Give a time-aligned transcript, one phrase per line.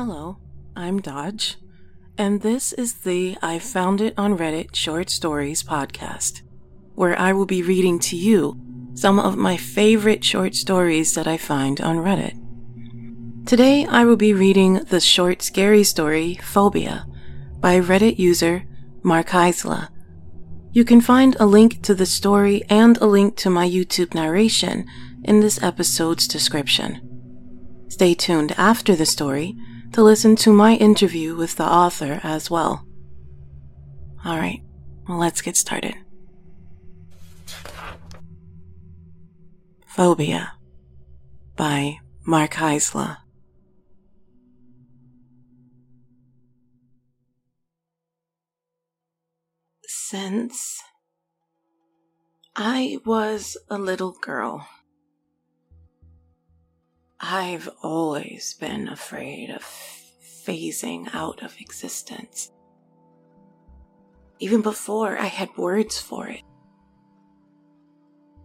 [0.00, 0.38] Hello,
[0.76, 1.56] I'm Dodge,
[2.16, 6.42] and this is the I Found It on Reddit Short Stories podcast,
[6.94, 8.60] where I will be reading to you
[8.94, 12.38] some of my favorite short stories that I find on Reddit.
[13.44, 17.04] Today I will be reading the short scary story Phobia
[17.58, 18.68] by Reddit user
[19.02, 19.88] Mark Heisler.
[20.70, 24.86] You can find a link to the story and a link to my YouTube narration
[25.24, 27.00] in this episode's description.
[27.88, 29.56] Stay tuned after the story
[29.92, 32.86] to listen to my interview with the author as well.
[34.24, 34.62] Alright,
[35.08, 35.94] well, let's get started.
[39.86, 40.52] Phobia
[41.56, 43.16] by Mark Heisler.
[49.86, 50.80] Since
[52.54, 54.66] I was a little girl,
[57.20, 62.52] I've always been afraid of phasing out of existence.
[64.38, 66.42] Even before I had words for it.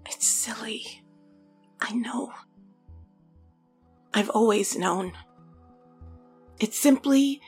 [0.08, 1.04] It's silly.
[1.80, 2.34] I know.
[4.12, 5.14] I've always known.
[6.60, 7.42] It simply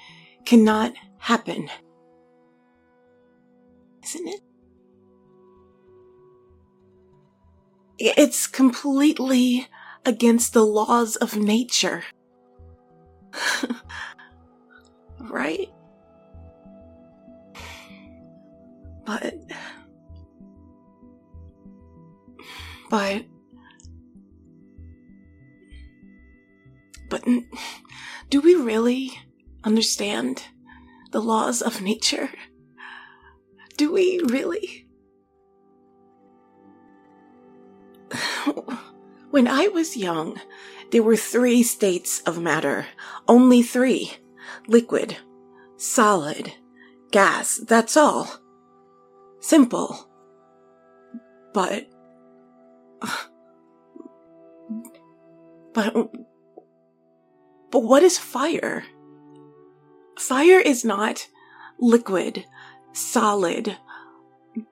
[0.45, 1.69] cannot happen.
[4.03, 4.41] Isn't it?
[7.97, 9.67] It's completely
[10.05, 12.03] against the laws of nature.
[15.19, 15.69] right?
[19.05, 19.35] But.
[22.89, 23.25] But.
[27.09, 27.23] But
[28.29, 29.11] do we really
[29.63, 30.43] understand
[31.11, 32.29] the laws of nature?
[33.77, 34.87] Do we really?
[39.35, 40.39] When I was young,
[40.91, 42.87] there were three states of matter.
[43.27, 44.13] Only three.
[44.65, 45.17] Liquid,
[45.75, 46.53] solid,
[47.11, 47.57] gas.
[47.57, 48.29] That's all.
[49.41, 50.09] Simple.
[51.53, 51.89] But.
[55.73, 55.93] But.
[57.71, 58.85] But what is fire?
[60.17, 61.27] Fire is not
[61.77, 62.45] liquid,
[62.93, 63.75] solid,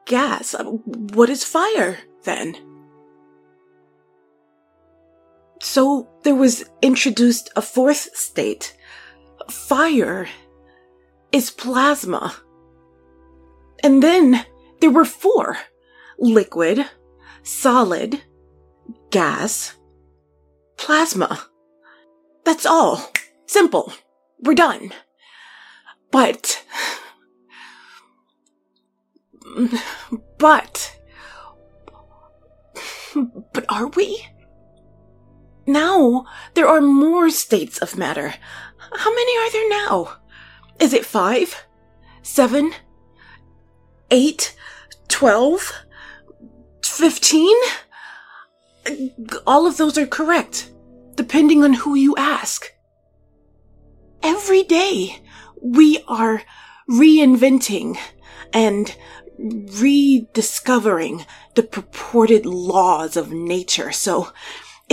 [0.05, 0.55] gas.
[0.55, 2.72] What is fire then?
[5.63, 8.77] So there was introduced a fourth state.
[9.49, 10.27] Fire
[11.31, 12.35] is plasma.
[13.81, 14.45] And then
[14.81, 15.57] there were four.
[16.19, 16.85] Liquid,
[17.43, 18.21] solid,
[19.09, 19.75] gas,
[20.75, 21.47] plasma.
[22.43, 23.09] That's all.
[23.45, 23.93] Simple.
[24.41, 24.91] We're done.
[26.11, 26.61] But,
[30.37, 30.99] but,
[33.53, 34.27] but are we?
[35.65, 38.35] Now, there are more states of matter.
[38.95, 40.17] How many are there now?
[40.79, 41.65] Is it five?
[42.21, 42.73] Seven?
[44.11, 44.55] Eight?
[45.07, 45.71] Twelve?
[46.83, 47.55] Fifteen?
[49.47, 50.71] All of those are correct,
[51.15, 52.73] depending on who you ask.
[54.21, 55.21] Every day,
[55.61, 56.43] we are
[56.89, 57.97] reinventing
[58.51, 58.95] and
[59.37, 61.25] rediscovering
[61.55, 63.91] the purported laws of nature.
[63.91, 64.31] So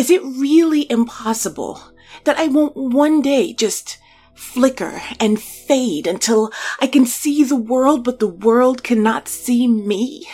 [0.01, 1.79] is it really impossible
[2.25, 3.99] that I won't one day just
[4.33, 6.51] flicker and fade until
[6.81, 10.27] I can see the world, but the world cannot see me?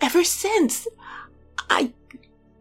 [0.00, 0.88] Ever since
[1.68, 1.92] I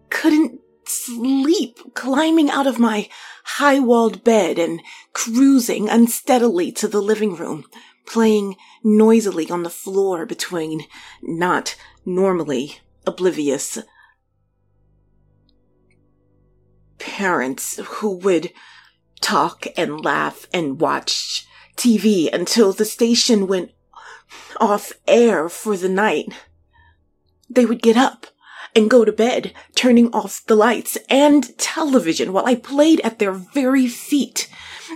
[0.10, 3.08] couldn't sleep climbing out of my
[3.46, 4.82] high walled bed and
[5.14, 7.64] cruising unsteadily to the living room,
[8.06, 10.82] playing noisily on the floor between
[11.22, 13.80] not normally oblivious
[17.00, 18.52] parents who would
[19.22, 23.72] talk and laugh and watch TV until the station went
[24.59, 26.34] off air for the night.
[27.50, 28.28] They would get up
[28.76, 33.32] and go to bed, turning off the lights and television while I played at their
[33.32, 34.50] very feet.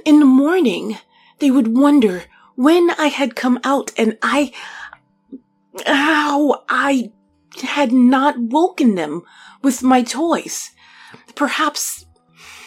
[0.06, 0.98] In the morning,
[1.40, 2.24] they would wonder
[2.56, 4.52] when I had come out and I,
[5.86, 7.14] how I
[7.62, 9.24] had not woken them
[9.62, 10.72] with my toys.
[11.36, 12.06] Perhaps.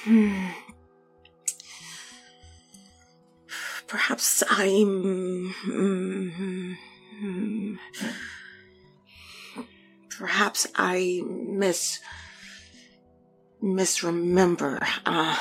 [0.05, 0.49] Hmm,
[3.87, 5.55] perhaps I'm.
[5.65, 6.73] Hmm,
[10.19, 12.01] perhaps I miss.
[13.61, 14.81] misremember.
[15.07, 15.37] Uh,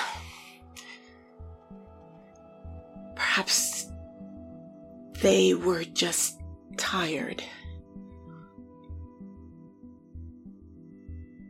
[3.15, 3.87] perhaps
[5.21, 6.39] they were just
[6.77, 7.43] tired.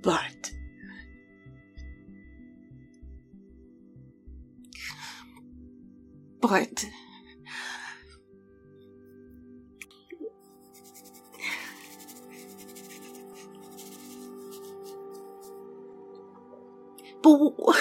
[0.01, 0.51] But
[6.41, 6.85] but.
[17.21, 17.75] But.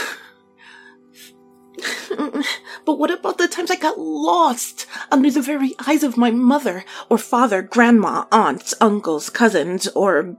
[2.86, 6.84] But what about the times I got lost under the very eyes of my mother
[7.08, 10.36] or father, grandma, aunts, uncles, cousins, or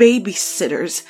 [0.00, 1.04] babysitters?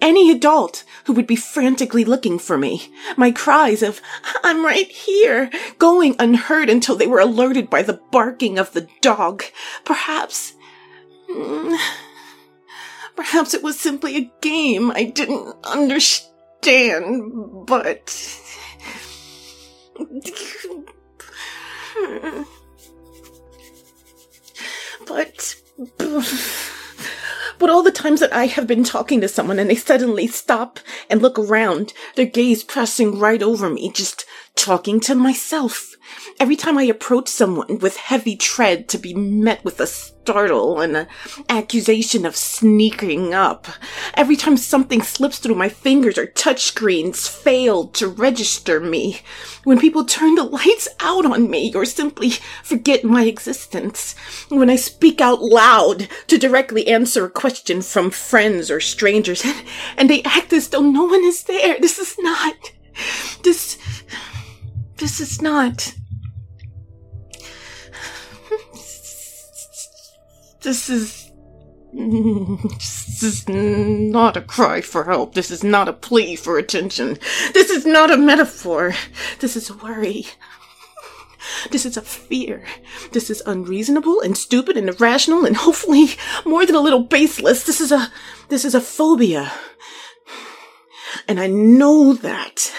[0.00, 2.92] Any adult who would be frantically looking for me.
[3.16, 4.00] My cries of,
[4.42, 5.48] I'm right here,
[5.78, 9.44] going unheard until they were alerted by the barking of the dog.
[9.84, 10.54] Perhaps.
[11.30, 11.78] Mm,
[13.14, 17.32] perhaps it was simply a game I didn't understand,
[17.66, 18.38] but.
[25.06, 25.56] But.
[27.62, 30.80] But all the times that I have been talking to someone and they suddenly stop
[31.08, 34.24] and look around, their gaze pressing right over me, just
[34.56, 35.94] talking to myself.
[36.40, 39.86] Every time I approach someone with heavy tread to be met with a
[40.22, 41.06] startle and an
[41.48, 43.66] accusation of sneaking up.
[44.14, 49.20] Every time something slips through my fingers or touchscreens fail to register me.
[49.64, 52.30] When people turn the lights out on me or simply
[52.62, 54.14] forget my existence.
[54.48, 59.64] When I speak out loud to directly answer a question from friends or strangers and,
[59.96, 61.78] and they act as though no one is there.
[61.80, 62.72] This is not.
[63.42, 63.76] This.
[64.98, 65.94] This is not.
[70.62, 71.28] This is.
[71.92, 75.34] This is not a cry for help.
[75.34, 77.18] This is not a plea for attention.
[77.52, 78.94] This is not a metaphor.
[79.38, 80.26] This is worry.
[81.70, 82.64] This is a fear.
[83.12, 86.10] This is unreasonable and stupid and irrational and hopefully
[86.44, 87.64] more than a little baseless.
[87.64, 88.12] This is a,
[88.48, 89.52] this is a phobia.
[91.28, 92.72] And I know that.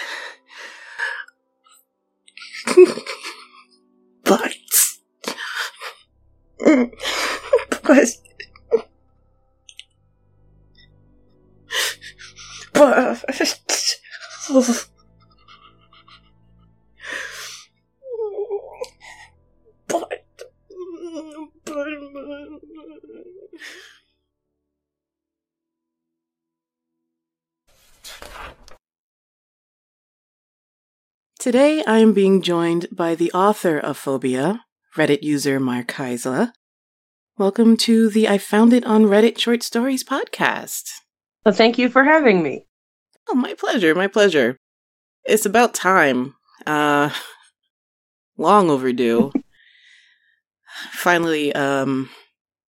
[4.24, 4.54] but,
[7.84, 8.08] but,
[12.72, 13.58] but, but,
[14.58, 14.84] but,
[31.38, 34.64] Today I am being joined by the author of Phobia,
[34.96, 36.52] Reddit user Mark Heisler.
[37.36, 40.84] Welcome to the I Found It on Reddit Short Stories podcast.
[41.44, 42.68] Well, thank you for having me.
[43.28, 44.56] Oh, my pleasure, my pleasure.
[45.24, 46.36] It's about time.
[46.64, 47.10] Uh
[48.38, 49.32] long overdue.
[50.92, 52.08] Finally um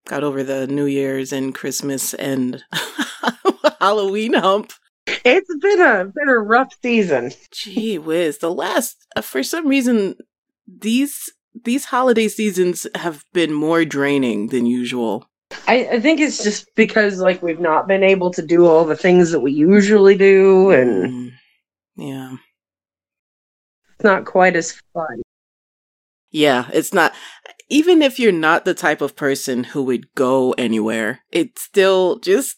[0.08, 2.64] got over the New Year's and Christmas and
[3.80, 4.72] Halloween hump.
[5.06, 7.30] It's been a been a rough season.
[7.52, 8.38] Gee whiz.
[8.38, 10.16] The last uh, for some reason
[10.66, 11.30] these
[11.64, 15.26] these holiday seasons have been more draining than usual.
[15.68, 18.96] I, I think it's just because like we've not been able to do all the
[18.96, 21.32] things that we usually do and Mm,
[21.96, 22.36] yeah.
[23.94, 25.22] it's not quite as fun.
[26.30, 27.14] Yeah, it's not
[27.68, 32.56] even if you're not the type of person who would go anywhere, it's still just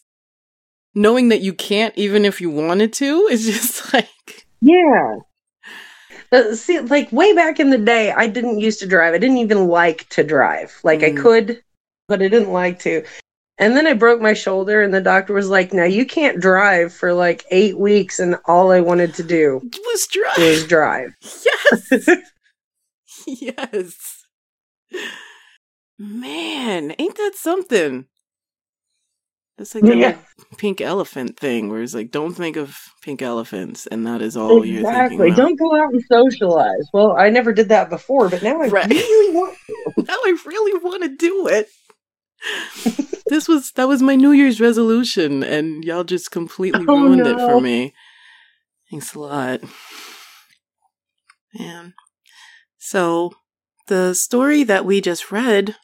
[0.95, 5.15] knowing that you can't even if you wanted to is just like Yeah.
[6.31, 9.13] Uh, see, like way back in the day, I didn't used to drive.
[9.13, 10.77] I didn't even like to drive.
[10.83, 11.21] Like I Mm.
[11.21, 11.63] could,
[12.07, 13.03] but I didn't like to.
[13.57, 16.93] And then I broke my shoulder, and the doctor was like, "Now you can't drive
[16.93, 20.33] for like eight weeks." And all I wanted to do was dry.
[20.37, 21.13] was drive.
[21.45, 22.09] Yes.
[23.27, 24.23] yes.
[25.97, 28.05] Man, ain't that something?
[29.59, 30.17] It's like Yeah.
[30.57, 34.65] pink elephant thing where it's like, don't think of pink elephants, and that is all
[34.65, 35.31] you're thinking exactly.
[35.31, 36.87] Don't go out and socialize.
[36.93, 38.89] Well, I never did that before, but now I Right.
[38.89, 39.57] really want.
[39.97, 41.67] now I really want to do it.
[43.27, 47.41] this was that was my New Year's resolution, and y'all just completely Oh, ruined it
[47.41, 47.93] for me.
[48.89, 49.61] Thanks a lot,
[51.53, 51.93] man.
[52.77, 53.33] So
[53.87, 55.75] the story that we just read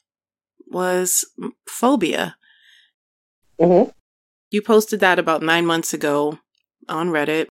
[0.68, 1.26] was
[1.68, 2.38] phobia.
[3.60, 3.92] Mhm.
[4.52, 6.40] You posted that about nine months ago
[6.88, 7.48] on Reddit.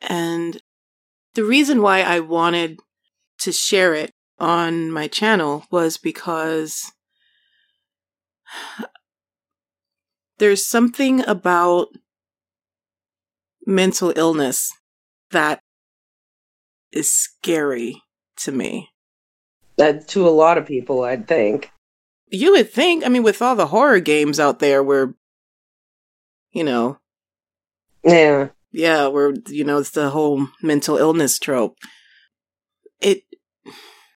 [0.00, 0.60] And
[1.34, 2.80] the reason why I wanted
[3.40, 6.92] to share it on my channel was because
[10.38, 11.88] there's something about
[13.66, 14.70] mental illness
[15.30, 15.60] that
[16.92, 18.02] is scary
[18.36, 18.90] to me.
[19.76, 21.70] That to a lot of people, I'd think.
[22.34, 25.14] You would think, I mean, with all the horror games out there where,
[26.52, 26.98] you know,
[28.02, 28.48] Yeah.
[28.72, 31.76] yeah, where, you know, it's the whole mental illness trope.
[33.00, 33.22] it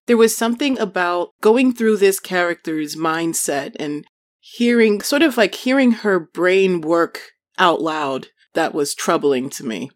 [0.06, 4.06] there was something about going through this character's mindset and
[4.40, 9.90] hearing sort of like hearing her brain work out loud that was troubling to me.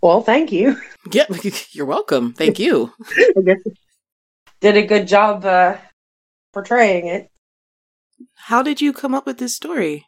[0.00, 0.80] Well, thank you.
[1.12, 1.26] Yeah,
[1.72, 2.32] you're welcome.
[2.32, 2.92] Thank you.
[4.60, 5.76] Did a good job uh,
[6.52, 7.30] portraying it.
[8.34, 10.06] How did you come up with this story?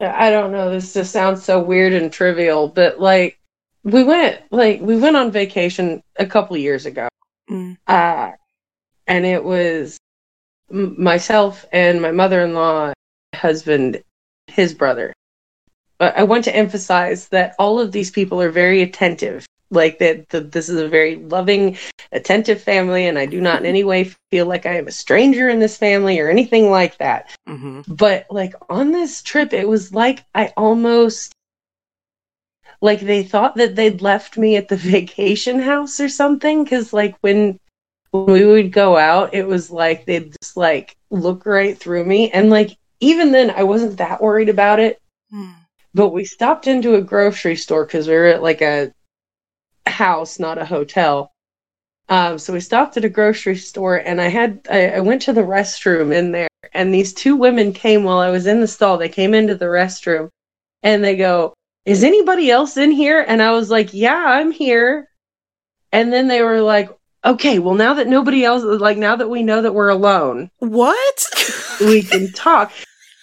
[0.00, 0.70] I don't know.
[0.70, 3.38] This just sounds so weird and trivial, but like
[3.82, 7.08] we went like we went on vacation a couple years ago,
[7.50, 7.76] Mm.
[7.86, 8.32] uh,
[9.06, 9.96] and it was
[10.70, 12.92] m- myself and my mother-in-law,
[13.34, 14.02] husband,
[14.48, 15.12] his brother.
[15.98, 19.46] But I want to emphasize that all of these people are very attentive.
[19.70, 21.76] Like that, that this is a very loving,
[22.12, 25.48] attentive family, and I do not in any way feel like I am a stranger
[25.48, 27.30] in this family or anything like that.
[27.46, 31.32] hmm But like on this trip, it was like I almost
[32.80, 36.64] like they thought that they'd left me at the vacation house or something.
[36.64, 37.58] Cause like when
[38.10, 42.30] when we would go out, it was like they'd just like look right through me.
[42.30, 45.00] And like even then I wasn't that worried about it.
[45.30, 45.50] Hmm.
[45.94, 48.92] But we stopped into a grocery store because we were at like a
[49.86, 51.32] house, not a hotel.
[52.08, 55.32] Um, so we stopped at a grocery store and I had I, I went to
[55.32, 58.96] the restroom in there and these two women came while I was in the stall.
[58.96, 60.28] They came into the restroom
[60.82, 63.24] and they go, Is anybody else in here?
[63.26, 65.08] And I was like, Yeah, I'm here.
[65.92, 66.90] And then they were like,
[67.24, 71.26] Okay, well now that nobody else like now that we know that we're alone, What?
[71.80, 72.72] we can talk.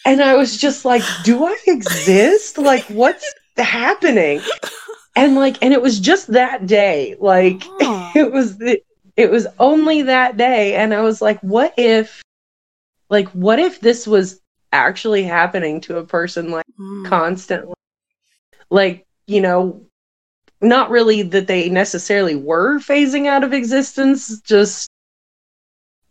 [0.06, 2.58] And I was just like, do I exist?
[2.58, 4.42] Like, what's happening?
[5.16, 7.16] And like, and it was just that day.
[7.20, 8.12] Like, Huh.
[8.16, 8.82] it was the,
[9.16, 10.76] it was only that day.
[10.76, 12.22] And I was like, what if,
[13.10, 14.42] like, what if this was
[14.72, 17.06] actually happening to a person like Hmm.
[17.06, 17.76] constantly?
[18.70, 19.86] Like, you know,
[20.62, 24.90] not really that they necessarily were phasing out of existence, just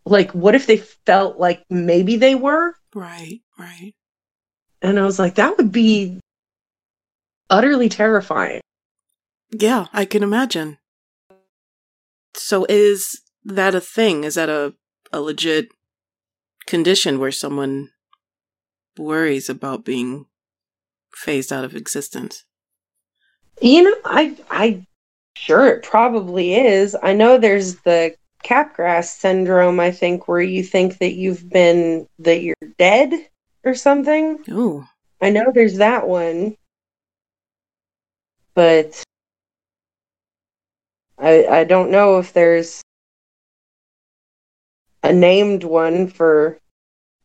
[0.05, 2.75] like, what if they felt like maybe they were?
[2.95, 3.93] Right, right.
[4.83, 6.21] And I was like, that would be
[7.51, 8.61] utterly terrifying.
[9.53, 10.79] Yeah, I can imagine.
[12.35, 14.25] So is that a thing?
[14.25, 14.75] Is that a,
[15.13, 15.69] a legit
[16.67, 17.91] condition where someone
[18.99, 20.27] worries about being
[21.15, 22.45] phased out of existence?
[23.61, 24.87] You know, I I
[25.37, 26.97] sure it probably is.
[27.03, 32.43] I know there's the Capgras syndrome, I think, where you think that you've been that
[32.43, 33.13] you're dead
[33.65, 34.39] or something.
[34.51, 34.87] Oh,
[35.21, 36.57] I know there's that one.
[38.55, 39.03] But
[41.23, 42.83] I I don't know if there's
[45.03, 46.59] a named one for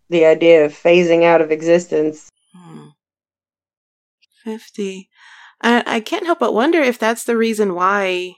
[0.09, 2.29] the idea of phasing out of existence.
[2.55, 2.87] hmm.
[4.43, 5.09] 50.
[5.61, 8.35] I, I can't help but wonder if that's the reason why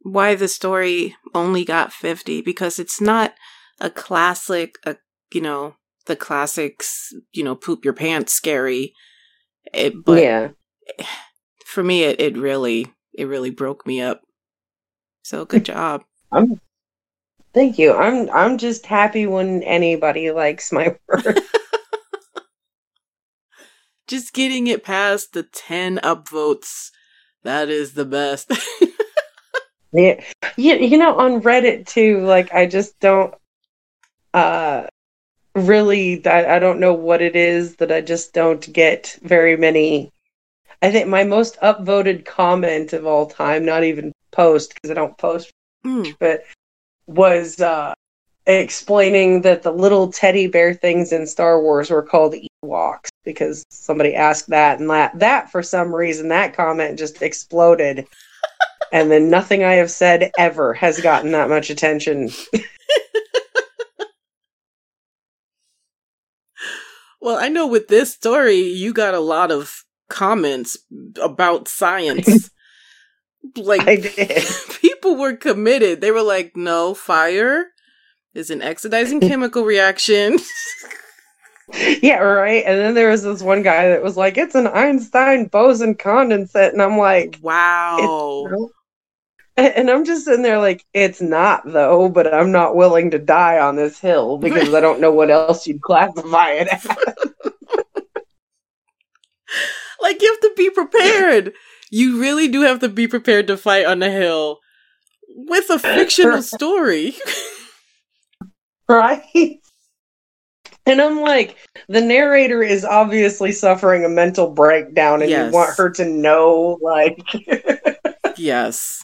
[0.00, 3.34] why the story only got 50 because it's not
[3.80, 4.96] a classic a,
[5.32, 5.76] you know
[6.06, 8.92] the classics you know poop your pants scary
[9.72, 10.48] it, but yeah.
[11.64, 14.20] for me it, it really it really broke me up
[15.24, 16.60] so good job I'm
[17.54, 17.94] Thank you.
[17.94, 21.24] I'm I'm just happy when anybody likes my work.
[24.08, 26.90] just getting it past the 10 upvotes
[27.44, 28.52] that is the best
[29.92, 30.22] yeah.
[30.56, 33.34] You, you know on Reddit too like I just don't
[34.34, 34.88] uh
[35.54, 40.10] really I, I don't know what it is that I just don't get very many
[40.82, 45.16] I think my most upvoted comment of all time, not even post because I don't
[45.16, 45.52] post
[45.84, 46.44] Mm, but
[47.06, 47.94] was uh,
[48.46, 54.14] explaining that the little teddy bear things in Star Wars were called Ewoks because somebody
[54.14, 58.06] asked that, and that that for some reason that comment just exploded,
[58.92, 62.30] and then nothing I have said ever has gotten that much attention.
[67.20, 70.76] well i know with this story you got a lot of comments
[71.22, 72.50] about science
[73.56, 74.44] like I did.
[74.80, 76.00] people were committed.
[76.00, 77.66] They were like, no, fire
[78.34, 80.38] is an oxidizing chemical reaction.
[82.02, 82.62] Yeah, right.
[82.66, 86.74] And then there was this one guy that was like, "It's an Einstein boson condensate,"
[86.74, 88.68] and I'm like, wow.
[89.56, 93.18] And and I'm just sitting there like, it's not though, but I'm not willing to
[93.18, 96.86] die on this hill because I don't know what else you'd classify it as.
[100.04, 101.54] Like, you have to be prepared.
[101.90, 104.58] You really do have to be prepared to fight on the hill
[105.28, 107.14] with a fictional story.
[108.88, 109.22] right?
[110.86, 111.56] And I'm like,
[111.88, 115.50] the narrator is obviously suffering a mental breakdown, and Yes.
[115.50, 117.18] you want her to know, like,
[118.36, 119.02] yes.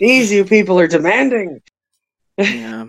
[0.00, 1.60] Jeez, you people are demanding.
[2.38, 2.86] yeah.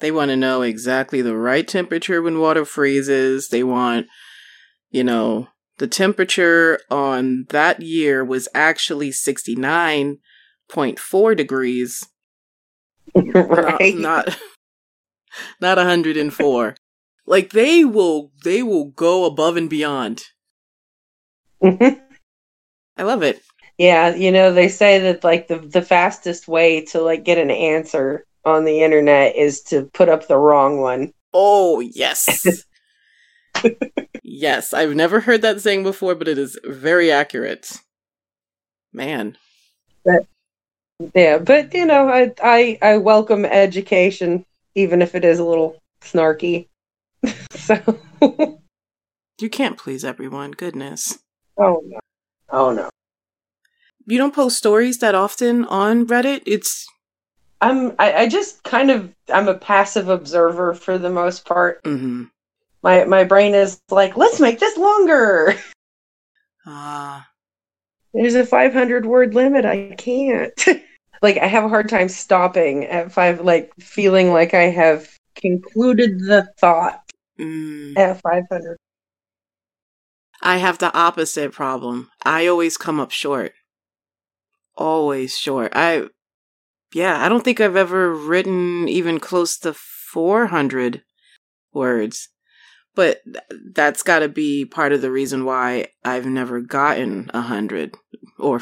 [0.00, 3.48] They want to know exactly the right temperature when water freezes.
[3.48, 4.06] They want,
[4.90, 5.48] you know,
[5.80, 12.06] the temperature on that year was actually 69.4 degrees.
[13.14, 13.96] right.
[13.96, 14.38] Not, not,
[15.58, 16.76] not 104.
[17.24, 20.24] like they will, they will go above and beyond.
[21.64, 21.96] I
[22.98, 23.40] love it.
[23.78, 27.50] Yeah, you know, they say that like the the fastest way to like get an
[27.50, 31.14] answer on the internet is to put up the wrong one.
[31.32, 32.66] Oh, yes.
[34.30, 37.80] Yes, I've never heard that saying before, but it is very accurate.
[38.92, 39.36] Man.
[40.04, 40.26] But,
[41.14, 44.44] yeah, but you know, I I I welcome education
[44.74, 46.68] even if it is a little snarky.
[47.50, 47.98] so
[49.40, 51.18] You can't please everyone, goodness.
[51.58, 51.98] Oh no.
[52.50, 52.90] Oh no.
[54.06, 56.42] You don't post stories that often on Reddit?
[56.46, 56.86] It's
[57.60, 61.82] I'm I, I just kind of I'm a passive observer for the most part.
[61.84, 62.24] mm-hmm.
[62.82, 65.54] My my brain is like, let's make this longer.
[66.66, 67.26] Ah.
[68.12, 69.64] There's a 500 word limit.
[69.64, 70.52] I can't.
[71.22, 73.40] like I have a hard time stopping at five.
[73.40, 77.02] Like feeling like I have concluded the thought
[77.38, 77.96] mm.
[77.96, 78.76] at 500.
[80.42, 82.10] I have the opposite problem.
[82.24, 83.52] I always come up short.
[84.76, 85.72] Always short.
[85.74, 86.08] I
[86.92, 91.02] yeah, I don't think I've ever written even close to 400
[91.72, 92.29] words.
[92.94, 97.40] But th- that's got to be part of the reason why I've never gotten a
[97.40, 97.94] hundred
[98.38, 98.60] or,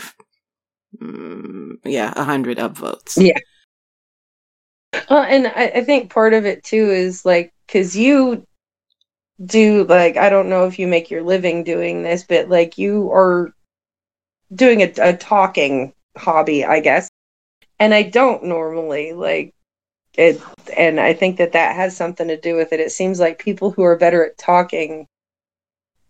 [1.00, 3.16] mm, yeah, a hundred upvotes.
[3.16, 3.38] Yeah.
[5.10, 8.46] Well, and I, I think part of it too is like because you
[9.44, 13.10] do like I don't know if you make your living doing this, but like you
[13.12, 13.52] are
[14.54, 17.08] doing a, a talking hobby, I guess.
[17.78, 19.54] And I don't normally like
[20.18, 20.42] it,
[20.76, 22.80] and I think that that has something to do with it.
[22.80, 25.06] It seems like people who are better at talking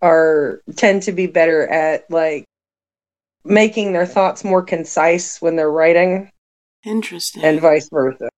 [0.01, 2.45] are tend to be better at like
[3.45, 6.31] making their thoughts more concise when they're writing
[6.85, 7.45] Interesting.
[7.45, 8.29] and vice versa.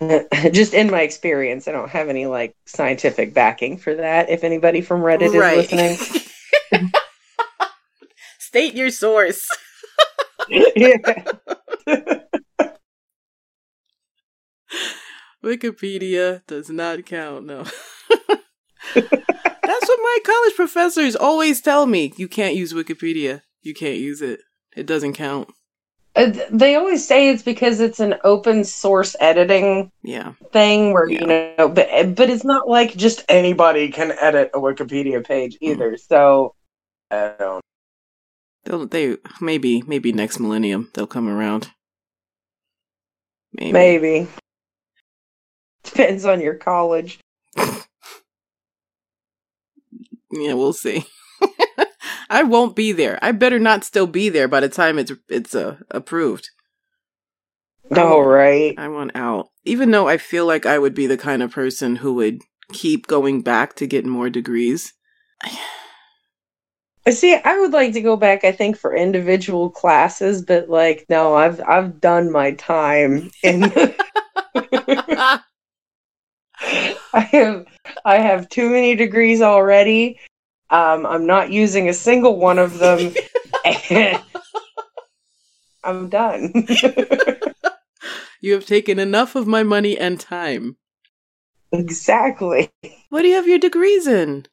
[0.52, 4.30] Just in my experience, I don't have any like scientific backing for that.
[4.30, 5.96] If anybody from Reddit is listening,
[8.38, 9.46] State your source.
[10.48, 10.96] yeah.
[15.44, 17.64] Wikipedia does not count, no.
[18.94, 22.12] That's what my college professors always tell me.
[22.16, 23.42] You can't use Wikipedia.
[23.62, 24.40] You can't use it.
[24.76, 25.48] It doesn't count.
[26.14, 30.32] Uh, they always say it's because it's an open source editing Yeah.
[30.52, 31.20] thing where Yeah.
[31.20, 35.96] you know, but but it's not like just anybody can edit a Wikipedia page either.
[35.96, 36.54] So
[37.10, 37.62] I don't.
[38.64, 41.70] They'll they maybe maybe next millennium they'll come around.
[43.54, 43.72] Maybe.
[43.72, 44.28] Maybe
[45.84, 47.18] depends on your college.
[50.32, 51.04] Yeah, we'll see.
[52.30, 53.18] I won't be there.
[53.22, 56.48] I better not still be there by the time it's it's uh, approved.
[57.94, 58.74] All right.
[58.78, 59.50] I want out.
[59.64, 62.40] Even though I feel like I would be the kind of person who would
[62.72, 64.94] keep going back to get more degrees.
[67.06, 68.44] I see, I would like to go back.
[68.44, 73.70] I think for individual classes, but like, no, I've I've done my time in.
[77.12, 77.66] I have
[78.04, 80.18] I have too many degrees already.
[80.70, 83.14] Um, I'm not using a single one of them.
[85.84, 86.52] I'm done.
[88.40, 90.76] you have taken enough of my money and time.
[91.72, 92.70] exactly.
[93.08, 94.46] What do you have your degrees in?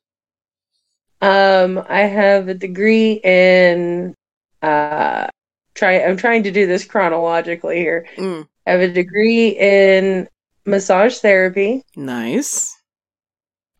[1.22, 4.15] Um, I have a degree in
[4.62, 5.28] uh
[5.74, 8.08] try I'm trying to do this chronologically here.
[8.17, 10.28] Mm, I have a degree in
[10.69, 11.84] massage therapy.
[11.95, 12.75] nice.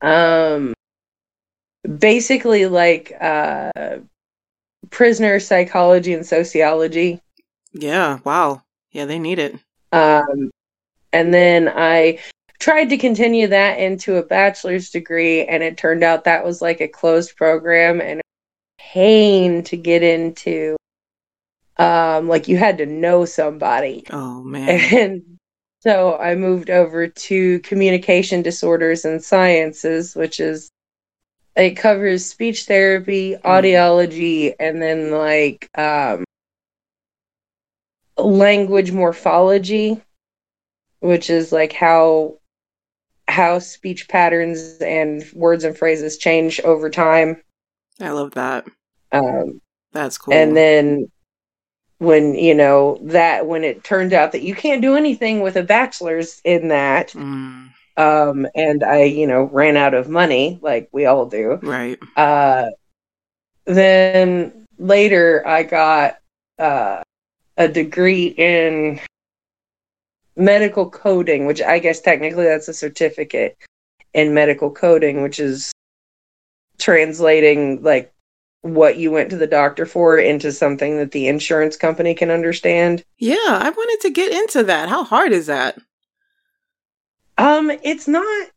[0.02, 0.73] Um
[1.97, 3.71] basically like uh
[4.89, 7.21] prisoner psychology and sociology.
[7.71, 8.62] Yeah, wow.
[8.91, 9.56] Yeah, they need it.
[9.91, 10.52] Um
[11.12, 12.19] and then I
[12.60, 16.82] tried to continue that into a bachelor's degree and it turned out that was like
[16.82, 18.21] a closed program and
[18.78, 20.75] pain to get into.
[21.78, 24.06] Um like you had to know somebody.
[24.12, 24.80] Oh man.
[24.95, 25.38] And
[25.82, 30.70] so I moved over to communication disorders and sciences, which is
[31.56, 36.24] it covers speech therapy, audiology, and then like um,
[38.18, 40.02] language morphology,
[41.00, 42.38] which is like how
[43.28, 47.42] how speech patterns and words and phrases change over time.
[48.00, 48.65] I love that.
[49.12, 49.62] Um,
[49.94, 50.34] That's cool.
[50.34, 51.12] and then
[51.99, 55.63] when you know that when it turned out that you can't do anything with a
[55.63, 61.05] bachelor's in that Mm, um and i you know ran out of money like we
[61.05, 61.99] all do right.
[62.15, 62.67] uh
[63.65, 66.19] then later i got
[66.57, 67.01] uh
[67.57, 68.99] a degree in
[70.38, 73.57] medical coding which i guess technically that's a certificate
[74.13, 75.71] in medical coding which is
[76.77, 78.13] translating like
[78.62, 83.04] what you went to the doctor for into something that the insurance company can understand
[83.17, 84.89] Yeah, I wanted to get into that.
[84.89, 85.78] How hard is that?
[87.38, 88.50] Um, it's not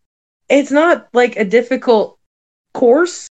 [0.48, 2.18] it's not like a difficult
[2.74, 3.28] course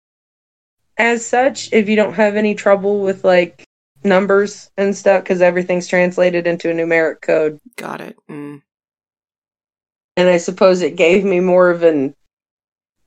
[0.97, 3.65] as such if you don't have any trouble with like
[4.03, 7.59] numbers and stuff because everything's translated into a numeric code.
[7.75, 8.15] Got it.
[8.29, 8.61] Mm.
[10.17, 12.15] And I suppose it gave me more of an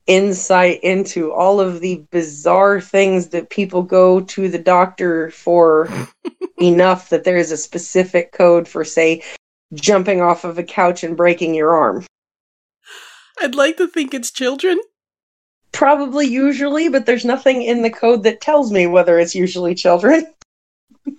[0.09, 5.87] insight into all of the bizarre things that people go to the doctor for
[6.57, 9.23] enough that there is a specific code for say
[9.75, 12.03] jumping off of a couch and breaking your arm.
[13.39, 14.79] I'd like to think it's children.
[15.71, 20.25] Probably usually, but there's nothing in the code that tells me whether it's usually children.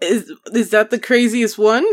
[0.00, 1.84] Is is that the craziest one?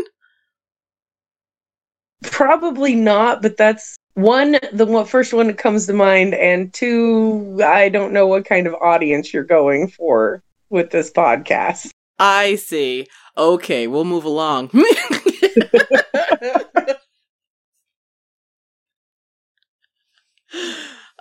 [2.24, 7.60] Probably not, but that's one, the one, first one that comes to mind, and two,
[7.64, 11.90] I don't know what kind of audience you're going for with this podcast.
[12.18, 13.06] I see.
[13.36, 14.70] Okay, we'll move along.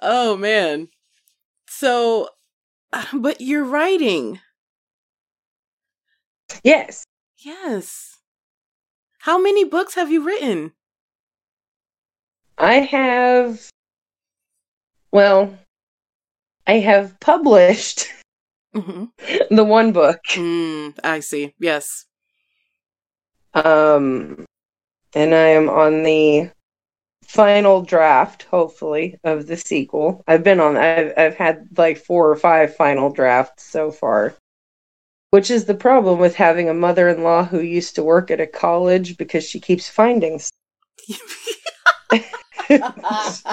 [0.02, 0.90] oh man.
[1.68, 2.30] So
[3.14, 4.40] but you're writing.
[6.64, 7.06] Yes,
[7.42, 8.18] Yes.
[9.20, 10.74] How many books have you written?
[12.60, 13.70] I have,
[15.12, 15.58] well,
[16.68, 18.08] I have published
[18.74, 19.06] hmm
[19.50, 20.20] the one book.
[20.34, 21.54] Mm, I see.
[21.60, 22.06] Yes.
[23.54, 24.46] Um,
[25.16, 26.52] and I am on the
[27.24, 30.24] final draft, hopefully, of the sequel.
[30.28, 30.78] I've been on.
[30.78, 34.36] I've I've had like four or five final drafts so far,
[35.32, 39.18] which is the problem with having a mother-in-law who used to work at a college
[39.18, 40.42] because she keeps finding.
[42.70, 43.44] It's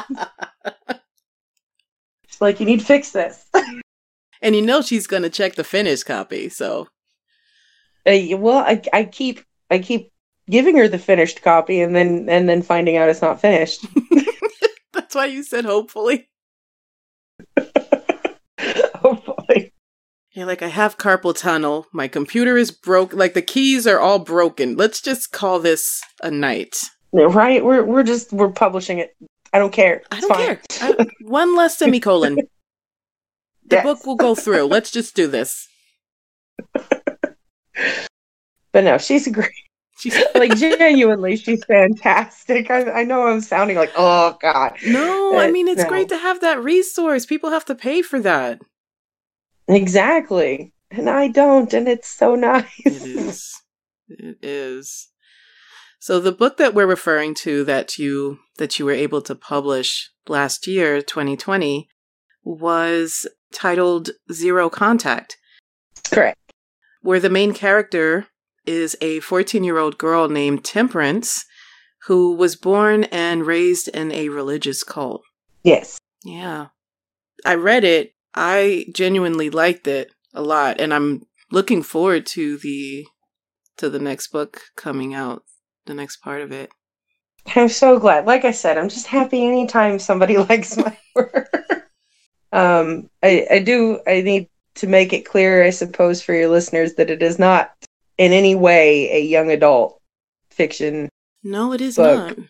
[2.41, 3.47] like you need to fix this.
[4.43, 6.89] and you know she's going to check the finished copy, so
[8.07, 10.13] Uh, well, I I keep I keep
[10.51, 13.87] giving her the finished copy and then and then finding out it's not finished.
[14.93, 16.29] that's why you said hopefully.
[18.97, 19.73] Hopefully.
[20.33, 21.87] You're like, I have carpal tunnel.
[21.93, 23.15] My computer is broke.
[23.15, 24.77] Like the keys are all broken.
[24.77, 26.77] Let's just call this a night.
[27.29, 27.65] Right?
[27.65, 29.17] We're we're just we're publishing it.
[29.53, 30.03] I don't care.
[30.11, 30.47] I don't fine.
[30.47, 30.61] care.
[30.83, 32.37] I- one less semicolon.
[33.69, 33.85] The Yes.
[33.85, 34.65] book will go through.
[34.67, 35.69] Let's just do this.
[38.73, 39.51] But no, she's great.
[39.99, 42.71] She's Like genuinely, she's fantastic.
[42.71, 44.77] I, I know I'm sounding like, oh god.
[44.87, 45.89] no, I mean it's no.
[45.89, 47.25] great to have that resource.
[47.25, 48.61] People have to pay for that.
[49.69, 50.75] Exactly.
[50.91, 52.67] And I don't, and it's so nice.
[52.85, 53.63] It is.
[54.09, 55.09] It is.
[56.07, 60.09] So the book that we're referring to that you that you were able to publish
[60.29, 61.89] last year, 2020,
[62.45, 65.37] was titled Zero Contact,
[66.09, 66.39] Correct.
[67.01, 68.29] where the main character
[68.65, 71.45] is a 14-year-old girl named Temperance
[72.03, 75.23] who was born and raised in a religious cult.
[75.65, 75.99] Yes.
[76.25, 76.67] Yeah.
[77.45, 78.13] I read it.
[78.33, 83.09] I genuinely liked it a lot and I'm looking forward to the
[83.79, 85.43] to the next book coming out,
[85.87, 86.71] the next part of it.
[87.55, 88.27] I'm so glad.
[88.27, 91.89] Like I said, I'm just happy anytime somebody likes my work.
[92.53, 94.01] um, I, I do.
[94.07, 97.73] I need to make it clear, I suppose, for your listeners that it is not
[98.19, 100.01] in any way a young adult
[100.51, 101.09] fiction.
[101.43, 102.37] No, it is Book.
[102.37, 102.47] not.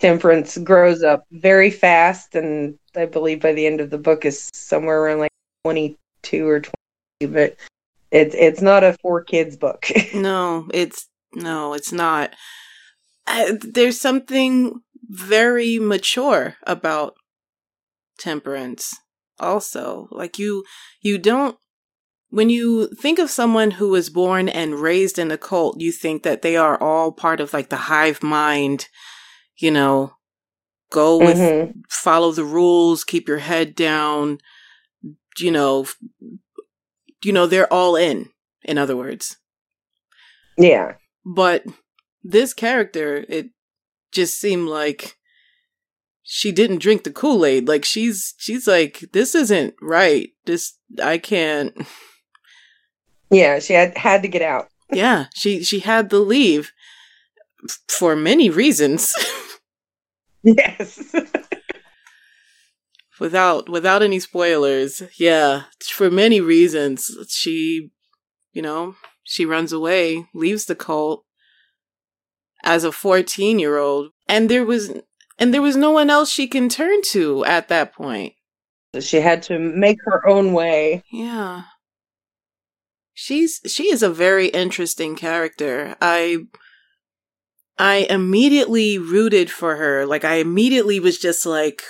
[0.00, 4.48] Temperance grows up very fast, and I believe by the end of the book is
[4.52, 5.32] somewhere around like
[5.64, 7.32] 22 or 20.
[7.32, 7.56] But
[8.10, 9.86] it's it's not a for kids book.
[10.14, 12.34] No, it's no, it's not.
[13.26, 17.14] Uh, there's something very mature about
[18.18, 18.96] temperance
[19.38, 20.08] also.
[20.10, 20.64] Like you
[21.00, 21.56] you don't
[22.30, 26.22] when you think of someone who was born and raised in a cult, you think
[26.24, 28.88] that they are all part of like the hive mind,
[29.56, 30.12] you know,
[30.90, 31.82] go with Mhm.
[31.88, 34.38] follow the rules, keep your head down,
[35.38, 35.86] you know,
[37.24, 38.30] you know, they're all in,
[38.62, 39.36] in other words.
[40.58, 40.94] Yeah.
[41.28, 41.64] But
[42.22, 43.50] this character, it
[44.12, 45.16] just seemed like
[46.22, 47.68] she didn't drink the Kool-Aid.
[47.68, 50.30] Like she's she's like, this isn't right.
[50.46, 51.74] This I can't
[53.30, 54.68] Yeah, she had had to get out.
[54.92, 56.72] yeah, she she had to leave
[57.88, 59.12] for many reasons.
[60.42, 61.14] Yes.
[63.20, 65.02] without without any spoilers.
[65.18, 67.10] Yeah, for many reasons.
[67.28, 67.90] She,
[68.52, 68.94] you know,
[69.28, 71.22] she runs away, leaves the cult
[72.64, 74.90] as a 14-year-old, and there was
[75.38, 78.32] and there was no one else she can turn to at that point.
[79.00, 81.04] she had to make her own way.
[81.12, 81.64] Yeah.
[83.12, 85.94] She's she is a very interesting character.
[86.00, 86.46] I
[87.76, 90.06] I immediately rooted for her.
[90.06, 91.82] Like I immediately was just like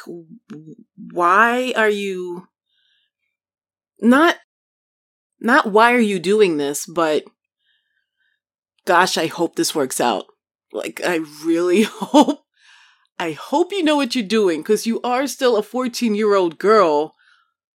[1.12, 2.48] why are you
[4.01, 4.37] not
[5.40, 7.24] not why are you doing this, but
[8.85, 10.27] gosh, I hope this works out.
[10.72, 12.44] Like I really hope
[13.18, 17.14] I hope you know what you're doing cuz you are still a 14-year-old girl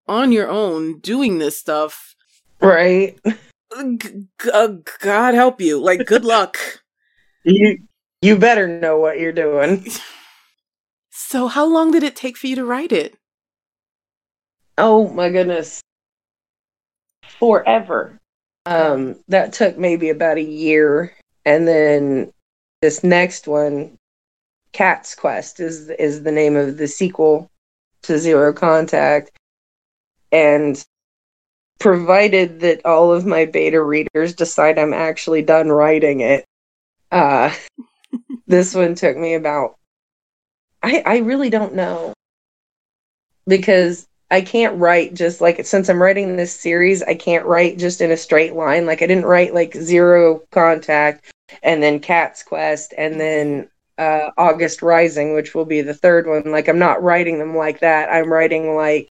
[0.08, 2.16] on your own doing this stuff.
[2.62, 3.20] Right.
[3.98, 4.68] G- uh,
[5.00, 5.80] God help you.
[5.80, 6.58] Like good luck.
[7.46, 7.80] You
[8.22, 9.86] you better know what you're doing.
[11.10, 13.18] So how long did it take for you to write it?
[14.78, 15.82] Oh my goodness.
[17.40, 18.20] Forever.
[18.66, 21.14] Um that took maybe about a year.
[21.46, 22.32] And then
[22.82, 23.98] this next one
[24.72, 27.50] Cat's Quest is is the name of the sequel
[28.04, 29.32] to Zero Contact.
[30.32, 30.84] And
[31.80, 36.46] provided that all of my beta readers decide I'm actually done writing it
[37.12, 37.54] uh
[38.48, 39.76] this one took me about
[40.84, 42.14] I I really don't know.
[43.48, 48.02] Because I can't write just like since I'm writing this series, I can't write just
[48.02, 48.88] in a straight line.
[48.88, 53.70] Like I didn't write like Zero Contact and then Cat's Quest and then
[54.00, 56.52] uh August Rising, which will be the third one.
[56.52, 58.10] Like I'm not writing them like that.
[58.10, 59.08] I'm writing like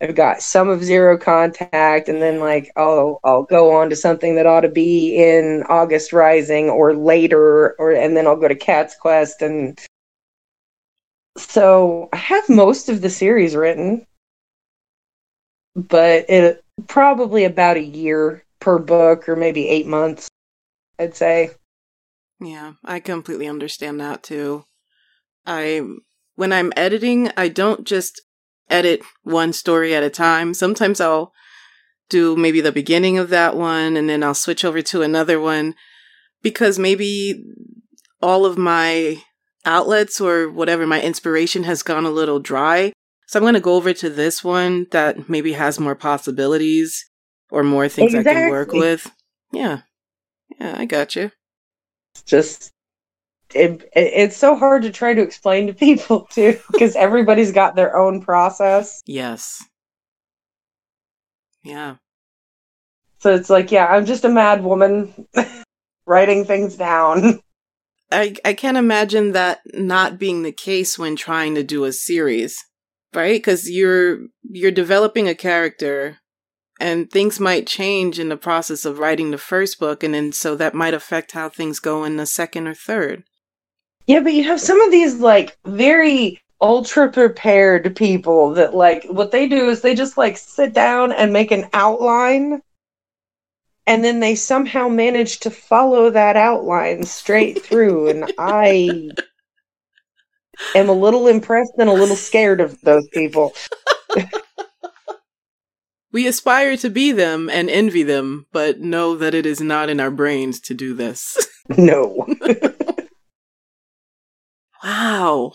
[0.00, 4.36] I've got some of Zero Contact and then like I'll I'll go on to something
[4.36, 8.54] that ought to be in August Rising or later or and then I'll go to
[8.54, 9.76] Cat's Quest and
[11.36, 14.06] so I have most of the series written,
[15.76, 20.28] but it probably about a year per book or maybe eight months,
[20.98, 21.50] I'd say.
[22.40, 24.64] Yeah, I completely understand that too.
[25.46, 25.82] I
[26.34, 28.20] when I'm editing, I don't just
[28.68, 30.54] edit one story at a time.
[30.54, 31.32] Sometimes I'll
[32.08, 35.74] do maybe the beginning of that one and then I'll switch over to another one
[36.42, 37.44] because maybe
[38.22, 39.22] all of my
[39.64, 42.92] outlets or whatever my inspiration has gone a little dry.
[43.26, 47.04] So I'm going to go over to this one that maybe has more possibilities
[47.50, 49.10] or more things I can work with.
[49.52, 49.80] Yeah.
[50.60, 51.32] Yeah, I got you.
[52.14, 52.72] It's just
[53.54, 57.96] it, it's so hard to try to explain to people too because everybody's got their
[57.96, 59.02] own process.
[59.06, 59.62] Yes.
[61.62, 61.96] Yeah.
[63.18, 65.26] So it's like, yeah, I'm just a mad woman
[66.06, 67.40] writing things down.
[68.12, 72.56] I I can't imagine that not being the case when trying to do a series,
[73.16, 73.38] right?
[73.38, 76.18] Because you're you're developing a character,
[76.78, 80.54] and things might change in the process of writing the first book, and then so
[80.54, 83.24] that might affect how things go in the second or third.
[84.06, 89.30] Yeah, but you have some of these like very ultra prepared people that like what
[89.30, 92.62] they do is they just like sit down and make an outline
[93.86, 99.10] and then they somehow manage to follow that outline straight through and I
[100.74, 103.54] am a little impressed and a little scared of those people.
[106.16, 110.00] We aspire to be them and envy them, but know that it is not in
[110.00, 111.36] our brains to do this.
[111.76, 112.24] No.
[114.84, 115.52] wow.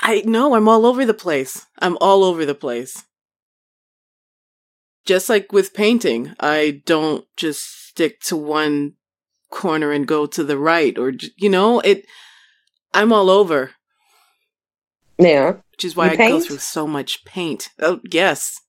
[0.00, 1.66] I know, I'm all over the place.
[1.78, 3.04] I'm all over the place.
[5.04, 8.94] Just like with painting, I don't just stick to one
[9.50, 12.06] corner and go to the right or you know, it
[12.94, 13.72] I'm all over,
[15.18, 15.52] Yeah.
[15.72, 17.70] which is why You I go through so much paint.
[17.80, 18.60] Oh, yes.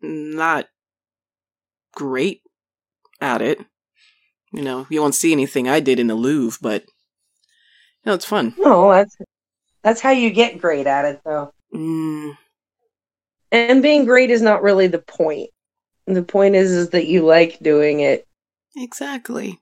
[0.00, 0.66] Not
[1.94, 2.42] great
[3.20, 3.58] at it.
[4.52, 6.86] You know, you won't see anything I did in the Louvre, but you
[8.06, 8.54] know, it's fun.
[8.56, 9.16] No, that's
[9.82, 11.52] that's how you get great at it though.
[11.74, 12.36] Mm,
[13.52, 15.50] And being great is not really the point.
[16.06, 18.26] The point is is that you like doing it.
[18.76, 19.60] exactly.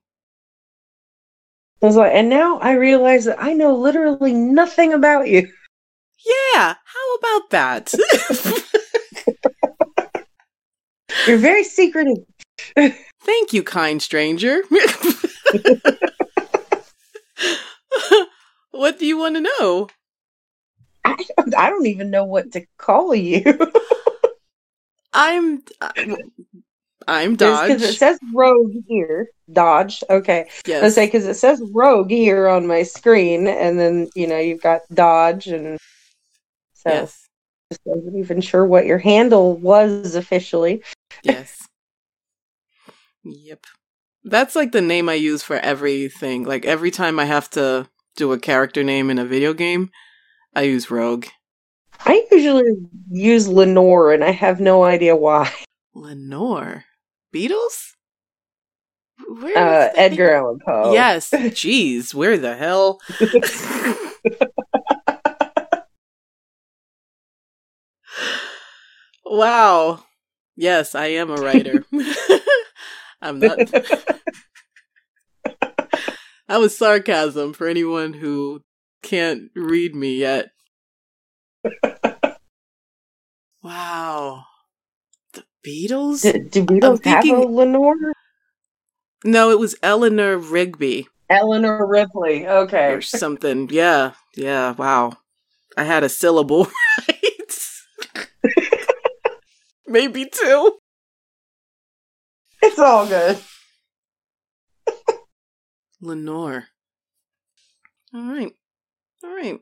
[1.82, 5.48] I was like, and now I realize that I know literally nothing about you.
[6.26, 7.92] Yeah, how about that?
[11.26, 12.24] You're very secretive.
[12.76, 14.62] Thank you, kind stranger.
[18.70, 19.86] what do you want to know?
[21.04, 23.44] I don't, I don't even know what to call you.
[25.12, 25.92] I'm uh,
[27.08, 27.68] I'm Dodge.
[27.68, 29.28] Because it says Rogue here.
[29.52, 30.02] Dodge.
[30.10, 30.48] Okay.
[30.66, 30.82] yes.
[30.82, 34.62] I say because it says Rogue here on my screen, and then you know you've
[34.62, 35.78] got Dodge, and
[36.86, 37.28] so yes.
[37.70, 40.82] just wasn't even sure what your handle was officially.
[41.22, 41.66] Yes.
[43.24, 43.64] yep.
[44.24, 46.44] That's like the name I use for everything.
[46.44, 49.90] Like every time I have to do a character name in a video game,
[50.54, 51.26] I use Rogue.
[52.00, 52.70] I usually
[53.10, 55.50] use Lenore, and I have no idea why.
[55.94, 56.84] Lenore.
[57.34, 57.92] Beatles?
[59.40, 59.88] Where Uh.
[59.96, 60.92] Edgar Allan Poe.
[60.92, 61.30] Yes.
[61.32, 63.00] Jeez, where the hell?
[69.26, 70.02] wow.
[70.56, 71.84] Yes, I am a writer.
[73.22, 73.58] I'm not.
[73.68, 74.20] that
[76.48, 78.62] was sarcasm for anyone who
[79.02, 80.48] can't read me yet.
[83.62, 84.44] Wow.
[85.32, 86.22] The Beatles?
[86.22, 88.12] Do, do Beatles have a thinking- Lenore?
[89.24, 91.08] no, it was Eleanor Rigby.
[91.28, 92.46] Eleanor Ripley.
[92.46, 92.92] Okay.
[92.92, 93.68] or something.
[93.72, 94.72] Yeah, yeah.
[94.72, 95.14] Wow,
[95.76, 96.68] I had a syllable
[97.08, 97.15] right.
[99.86, 100.78] Maybe two.
[102.62, 103.38] It's all good.
[106.00, 106.64] Lenore.
[108.14, 108.52] All right,
[109.22, 109.60] all right.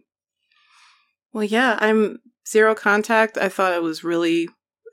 [1.33, 3.37] Well, yeah, I'm zero contact.
[3.37, 4.49] I thought it was really,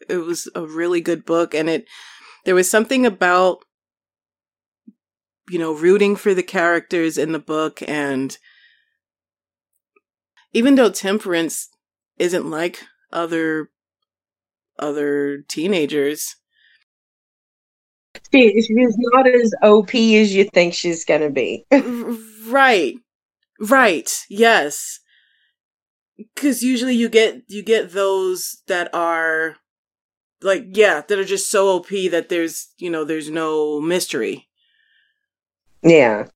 [0.10, 1.88] it was a really good book, and it
[2.46, 3.60] there was something about
[5.50, 8.38] you know rooting for the characters in the book and
[10.54, 11.70] even though temperance
[12.18, 13.70] isn't like other
[14.80, 16.36] other teenagers
[18.32, 21.66] She, she's not as OP as you think she's gonna be.
[22.48, 22.96] Right
[23.60, 25.00] right yes
[26.18, 29.58] because usually you get you get those that are
[30.42, 34.48] like yeah that are just so op that there's you know there's no mystery
[35.84, 36.28] Yeah.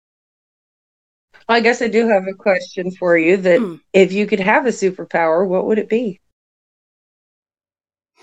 [1.50, 3.76] I guess I do have a question for you that Hmm.
[3.93, 6.21] if you could have a superpower, what would it be?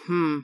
[0.06, 0.40] Hmm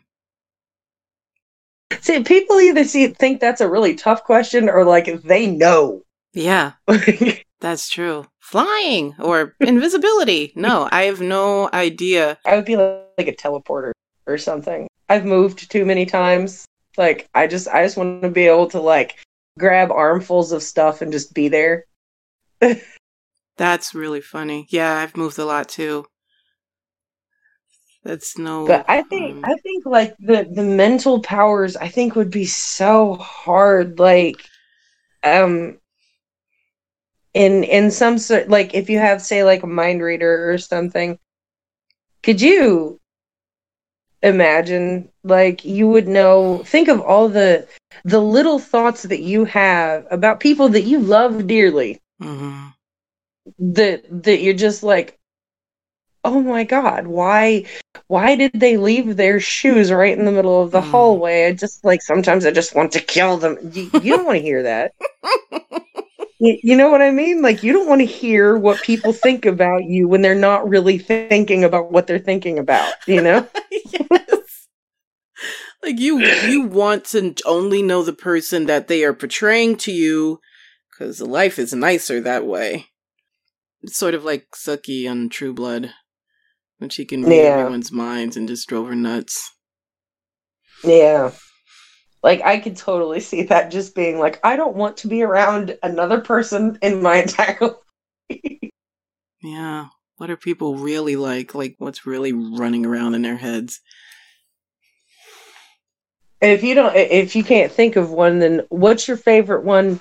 [2.00, 6.02] See, people either see think that's a really tough question or like they know.
[6.32, 6.72] yeah
[7.60, 13.28] that's true flying or invisibility no i have no idea I would be like, like
[13.28, 13.92] a teleporter
[14.26, 14.86] or something.
[15.08, 16.64] I've moved too many times.
[16.96, 19.16] Like I just I just want to be able to like
[19.58, 21.84] grab armfuls of stuff and just be there.
[23.56, 24.66] That's really funny.
[24.70, 26.04] Yeah, I've moved a lot too.
[28.08, 28.66] That's no.
[28.66, 32.46] But I think um, I think like the the mental powers I think would be
[32.46, 34.42] so hard like
[35.22, 35.78] um
[37.34, 41.18] in in some sort like if you have say like a mind reader or something
[42.22, 42.98] could you
[44.22, 47.68] imagine like you would know think of all the
[48.04, 52.72] the little thoughts that you have about people that you love dearly mhm.
[53.58, 55.17] that that you're just like
[56.24, 57.64] oh my god why
[58.08, 60.90] why did they leave their shoes right in the middle of the Mm.
[60.90, 64.36] hallway i just like sometimes i just want to kill them you, you don't want
[64.36, 64.92] to hear that
[66.40, 69.44] you, you know what i mean like you don't want to hear what people think
[69.46, 74.66] about you when they're not really thinking about what they're thinking about you know yes.
[75.82, 80.40] Like you, you want to only know the person that they are portraying to you,
[80.90, 82.86] because life is nicer that way.
[83.82, 85.94] It's sort of like Sookie on True Blood,
[86.78, 87.58] when she can read Yeah.
[87.60, 89.50] everyone's minds and just drove her nuts.
[90.84, 91.30] yeah
[92.22, 95.76] like i could totally see that just being like i don't want to be around
[95.82, 98.70] another person in my entire life
[99.42, 99.86] Yeah.
[100.16, 101.54] What are people really like?
[101.54, 103.80] Like, what's really running around in their heads?
[106.40, 110.00] if you don't if you can't think of one then what's your favorite one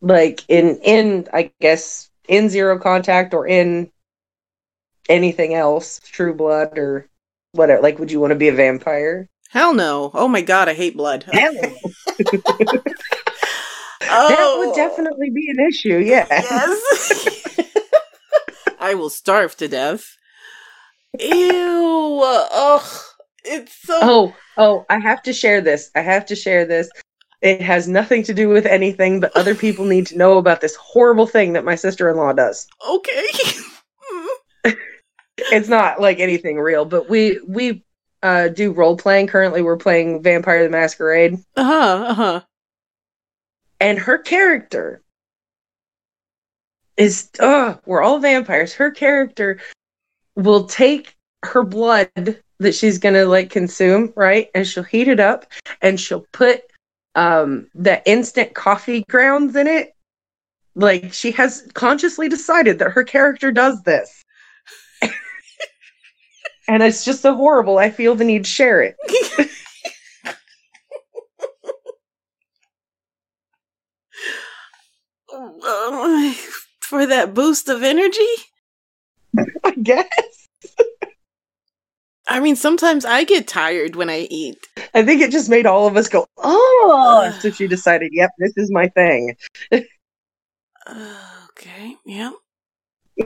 [0.00, 3.90] like in in i guess in zero contact or in
[5.08, 7.08] anything else true blood or
[7.52, 10.12] whatever like would you want to be a vampire Hell no.
[10.14, 11.24] Oh my god, I hate blood.
[11.32, 11.74] that
[14.08, 14.64] oh.
[14.64, 17.58] would definitely be an issue yeah Yes.
[18.80, 20.16] I will starve to death.
[21.18, 22.22] Ew.
[22.24, 23.02] Ugh.
[23.44, 23.98] It's so.
[24.02, 26.90] oh oh i have to share this i have to share this
[27.40, 30.76] it has nothing to do with anything but other people need to know about this
[30.76, 33.24] horrible thing that my sister-in-law does Okay.
[35.38, 37.82] it's not like anything real but we we
[38.22, 42.04] uh do role playing currently we're playing vampire the masquerade uh huh.
[42.08, 42.40] Uh huh.
[43.80, 45.02] and her character
[46.96, 49.58] is uh we're all vampires her character
[50.36, 54.50] will take her blood that she's gonna like consume, right?
[54.54, 55.46] And she'll heat it up
[55.82, 56.62] and she'll put
[57.16, 59.94] um the instant coffee grounds in it.
[60.74, 64.22] Like she has consciously decided that her character does this.
[66.70, 67.78] And it's just so horrible.
[67.78, 68.94] I feel the need to share it.
[76.80, 78.20] For that boost of energy?
[79.64, 80.48] I guess.
[82.28, 84.64] I mean, sometimes I get tired when I eat.
[84.94, 87.36] I think it just made all of us go, oh.
[87.40, 89.34] So she decided, yep, this is my thing.
[89.72, 89.86] Okay,
[92.06, 92.32] yep.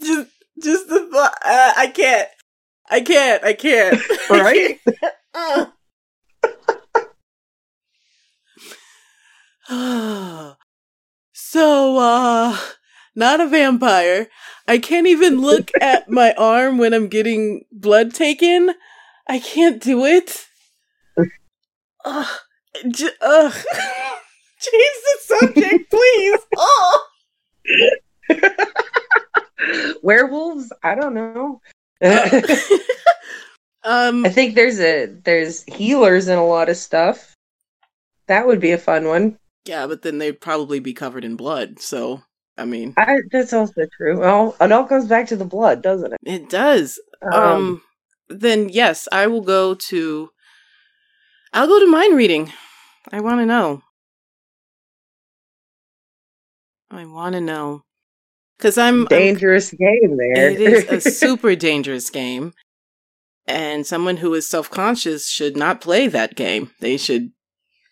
[0.00, 0.30] just,
[0.62, 1.34] just the thought.
[1.44, 2.28] Uh, I can't.
[2.88, 3.44] I can't.
[3.44, 4.00] I can't.
[4.30, 4.78] Right?
[5.34, 5.66] I
[9.68, 10.56] can't.
[11.32, 12.58] so, uh,
[13.14, 14.28] not a vampire.
[14.68, 18.74] I can't even look at my arm when I'm getting blood taken.
[19.28, 20.46] I can't do it.
[22.04, 22.26] Ugh.
[22.88, 23.52] J- ugh.
[24.60, 26.40] Change the subject, please.
[26.56, 27.06] Oh.
[30.02, 30.72] Werewolves?
[30.82, 31.60] I don't know.
[33.84, 37.34] um, I think there's a there's healers in a lot of stuff.
[38.26, 39.38] That would be a fun one.
[39.66, 41.80] yeah, but then they'd probably be covered in blood.
[41.80, 42.22] So,
[42.56, 44.18] I mean, I, that's also true.
[44.20, 46.18] Well, it all comes back to the blood, doesn't it?
[46.24, 46.98] it does.
[47.32, 47.82] Um,
[48.28, 50.30] then yes, I will go to.
[51.52, 52.52] I'll go to mind reading.
[53.12, 53.82] I want to know.
[56.90, 57.82] I want to know
[58.60, 60.50] because I'm, I'm dangerous game there.
[60.50, 62.52] It is a super dangerous game.
[63.46, 66.70] And someone who is self conscious should not play that game.
[66.80, 67.30] They should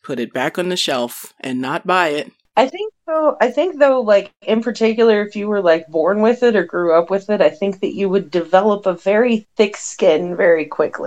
[0.04, 2.30] put it back on the shelf and not buy it.
[2.56, 3.36] I think so.
[3.40, 6.92] I think though, like in particular, if you were like born with it or grew
[6.92, 11.06] up with it, I think that you would develop a very thick skin very quickly.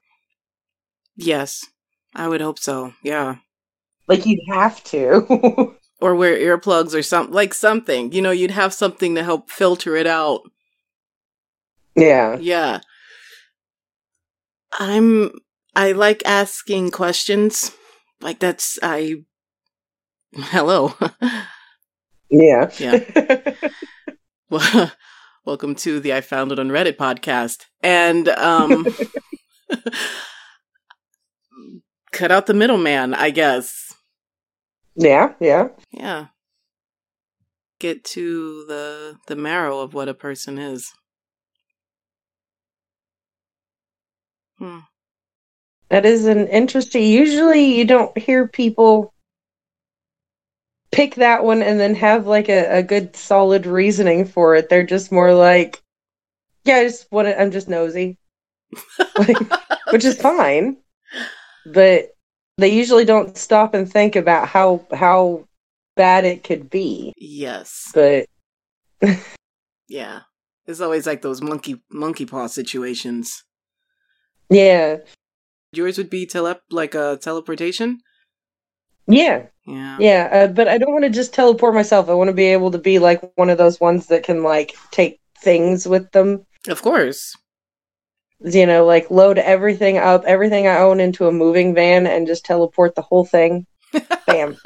[1.16, 1.66] Yes,
[2.16, 2.94] I would hope so.
[3.04, 3.36] Yeah.
[4.08, 5.76] Like you'd have to.
[6.02, 8.12] Or wear earplugs or something, like something.
[8.12, 10.42] You know, you'd have something to help filter it out.
[11.96, 12.38] yeah.
[12.40, 12.80] Yeah.
[14.80, 15.32] I'm,
[15.76, 17.72] I like asking questions.
[18.20, 19.24] Like that's, I,
[20.36, 20.94] hello.
[22.30, 22.72] Yeah.
[22.80, 23.54] Yeah.
[24.50, 24.92] Well,
[25.46, 27.66] welcome to the I Found It on Reddit podcast.
[27.82, 28.86] And um
[32.12, 33.91] cut out the middleman, I guess.
[34.96, 35.34] Yeah.
[35.40, 35.70] Yeah.
[35.92, 36.28] Yeah.
[37.80, 40.92] Get to the the marrow of what a person is.
[44.60, 44.80] Hmm.
[45.90, 47.04] That is an interesting.
[47.04, 49.14] Usually, you don't hear people
[50.92, 54.70] pick that one and then have like a, a good solid reasoning for it.
[54.70, 55.82] They're just more like,
[56.64, 57.42] yeah, I just want to.
[57.42, 58.18] I'm just nosy,
[59.18, 59.38] like,
[59.92, 60.78] which is fine.
[61.66, 62.12] But
[62.62, 65.46] they usually don't stop and think about how how
[65.98, 67.14] bad it could be.
[67.18, 67.92] Yes.
[67.94, 68.26] But
[69.88, 70.22] Yeah.
[70.68, 73.44] It's always like those monkey monkey paw situations.
[74.50, 74.98] yeah,
[75.74, 78.00] Yours would be tele like a teleportation?
[79.08, 79.98] yeah, Yeah.
[80.00, 80.30] yeah.
[80.32, 82.10] Uh, but I don't want to just teleport myself.
[82.10, 84.76] I want to be able to be like one of those ones that can like
[84.92, 86.46] take things with them.
[86.70, 87.36] Of course.
[88.44, 92.46] You know, like load everything up, everything I own into a moving van and just
[92.46, 93.66] teleport the whole thing.
[94.28, 94.58] Bam.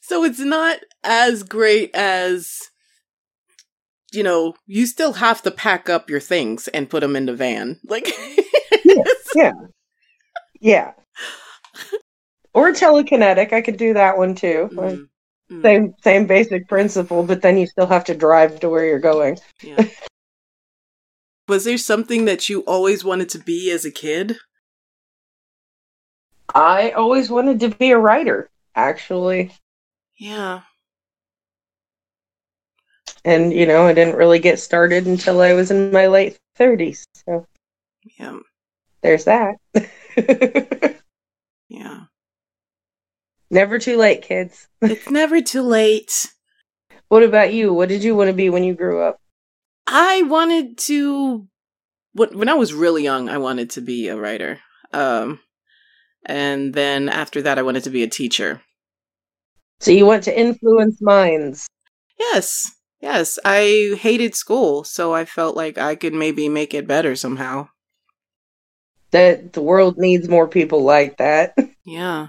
[0.00, 2.70] So it's not as great as
[4.10, 7.34] you know, you still have to pack up your things and put them in the
[7.34, 7.78] van.
[7.84, 8.08] Like
[9.34, 9.52] Yeah.
[10.60, 10.92] Yeah.
[12.54, 14.68] Or telekinetic, I could do that one too.
[14.72, 14.98] Like,
[15.50, 18.98] Mm, Same same basic principle, but then you still have to drive to where you're
[18.98, 19.38] going.
[19.62, 19.76] yeah.
[21.48, 24.36] Was there something that you always wanted to be as a kid?
[26.54, 29.52] I always wanted to be a writer, actually.
[30.18, 30.62] Yeah.
[33.24, 37.06] And you know, I didn't really get started until I was in my late 30s.
[37.26, 37.46] So
[38.18, 38.38] Yeah.
[39.02, 39.56] there's that.
[41.68, 42.06] Yeah.
[43.50, 44.68] Never too late, kids.
[44.82, 46.32] It's never too late.
[47.08, 47.72] What about you?
[47.72, 49.20] What did you want to be when you grew up?
[49.86, 51.48] I wanted to
[52.12, 54.60] when when I was really young, I wanted to be a writer.
[54.92, 55.40] Um
[56.26, 58.62] and then after that I wanted to be a teacher.
[59.80, 61.66] So you want to influence minds.
[62.18, 62.74] Yes.
[63.00, 67.68] Yes, I hated school, so I felt like I could maybe make it better somehow.
[69.12, 71.56] That the world needs more people like that.
[71.84, 72.28] Yeah.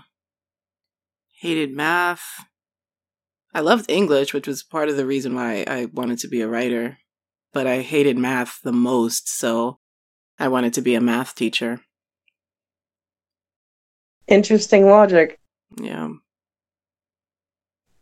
[1.39, 2.45] Hated math.
[3.53, 6.49] I loved English, which was part of the reason why I wanted to be a
[6.49, 6.97] writer,
[7.53, 9.79] but I hated math the most, so
[10.37, 11.79] I wanted to be a math teacher.
[14.27, 15.39] Interesting logic.
[15.81, 16.09] Yeah.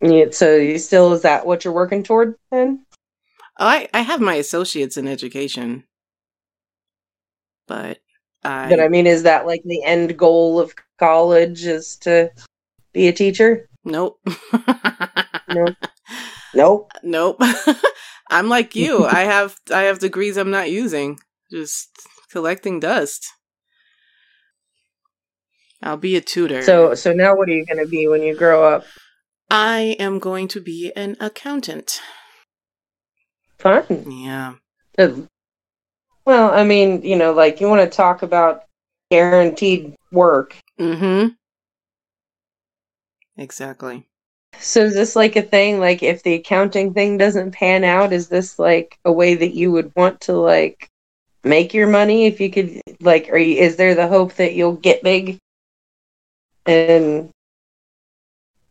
[0.02, 2.88] Yeah, so you still is that what you're working toward then?
[3.60, 5.84] Oh, I I have my associates in education.
[7.68, 8.00] But
[8.44, 12.32] I But I mean, is that like the end goal of college is to
[12.94, 13.68] be a teacher?
[13.84, 14.20] Nope.
[15.50, 15.68] No.
[16.54, 16.92] Nope.
[17.04, 17.42] nope.
[18.30, 19.06] I'm like you.
[19.06, 21.20] I have I have degrees I'm not using.
[21.52, 21.90] Just
[22.32, 23.28] collecting dust.
[25.84, 26.64] I'll be a tutor.
[26.64, 28.86] So so now what are you going to be when you grow up?
[29.50, 32.02] I am going to be an accountant.
[33.60, 33.86] Fun.
[34.10, 34.56] Yeah.
[36.26, 38.64] Well, I mean, you know, like you want to talk about
[39.10, 40.56] guaranteed work.
[40.80, 41.30] Mm-hmm.
[43.38, 44.08] Exactly.
[44.60, 48.28] So is this like a thing like if the accounting thing doesn't pan out is
[48.30, 50.90] this like a way that you would want to like
[51.44, 55.04] make your money if you could like or is there the hope that you'll get
[55.04, 55.38] big
[56.66, 57.30] and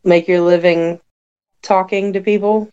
[0.03, 0.99] make your living
[1.61, 2.69] talking to people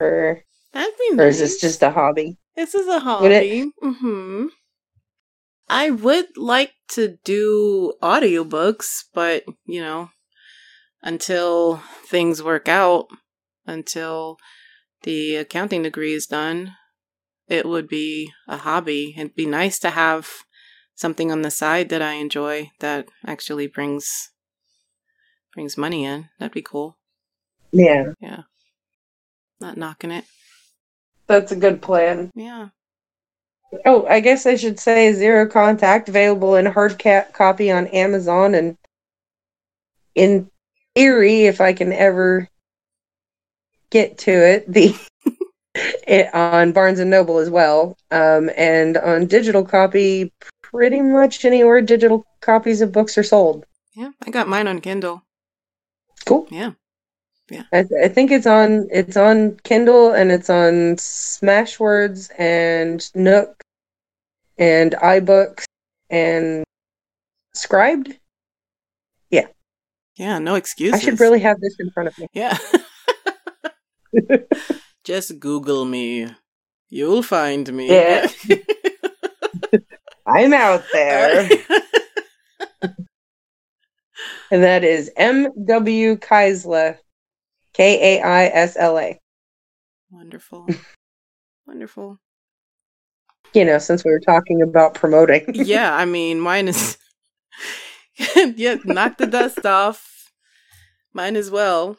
[0.00, 2.36] or That'd be or is this just a hobby?
[2.56, 3.70] This is a hobby.
[3.82, 4.46] Mm-hmm.
[5.68, 10.10] I would like to do audiobooks, but you know,
[11.02, 13.06] until things work out,
[13.66, 14.36] until
[15.02, 16.74] the accounting degree is done,
[17.46, 19.14] it would be a hobby.
[19.16, 20.28] It'd be nice to have
[20.94, 24.30] something on the side that I enjoy that actually brings
[25.54, 26.28] brings money in.
[26.38, 26.98] That'd be cool.
[27.72, 28.12] Yeah.
[28.20, 28.42] Yeah.
[29.60, 30.24] Not knocking it.
[31.26, 32.30] That's a good plan.
[32.34, 32.68] Yeah.
[33.84, 38.54] Oh, I guess I should say Zero Contact available in hard ca- copy on Amazon
[38.54, 38.76] and
[40.14, 40.50] in
[40.98, 42.48] theory, if I can ever
[43.90, 44.94] get to it, the
[45.74, 51.80] it, on Barnes and Noble as well, um, and on digital copy, pretty much anywhere
[51.80, 53.64] digital copies of books are sold.
[53.94, 54.10] Yeah.
[54.26, 55.22] I got mine on Kindle.
[56.24, 56.48] Cool.
[56.50, 56.72] Yeah.
[57.72, 63.62] I, th- I think it's on it's on Kindle and it's on Smashwords and Nook
[64.58, 65.64] and iBooks
[66.10, 66.62] and
[67.56, 68.18] Scribd.
[70.18, 71.00] Yeah, no excuses.
[71.00, 72.26] I should really have this in front of me.
[72.32, 72.58] Yeah.
[75.04, 76.26] Just Google me.
[76.88, 77.88] You'll find me.
[77.88, 78.26] Yeah.
[80.26, 81.48] I'm out there.
[84.50, 86.16] and that is M.W.
[86.16, 86.98] Kaisla,
[87.72, 89.20] K A I S L A.
[90.10, 90.66] Wonderful.
[91.66, 92.18] Wonderful.
[93.54, 95.44] You know, since we were talking about promoting.
[95.54, 96.98] Yeah, I mean, mine is.
[98.56, 100.32] yeah, knock the dust off.
[101.12, 101.96] Mine as well.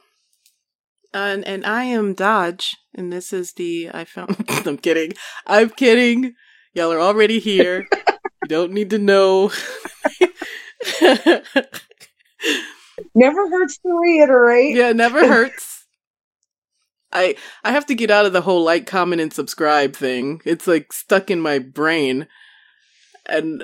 [1.14, 4.46] And and I am Dutch, and this is the I found.
[4.68, 5.14] I'm kidding.
[5.48, 6.36] I'm kidding.
[6.74, 7.88] Y'all are already here.
[8.44, 9.52] you don't need to know.
[13.16, 14.76] Never hurts to reiterate.
[14.76, 15.86] yeah, never hurts.
[17.12, 20.42] I I have to get out of the whole like, comment, and subscribe thing.
[20.46, 22.28] It's like stuck in my brain.
[23.26, 23.64] And